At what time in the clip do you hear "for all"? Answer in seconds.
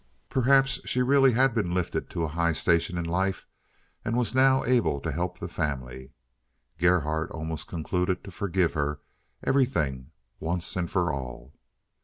10.89-11.53